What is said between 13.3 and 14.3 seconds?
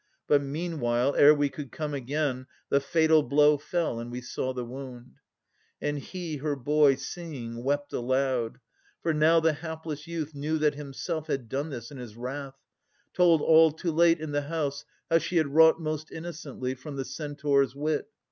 all too late i'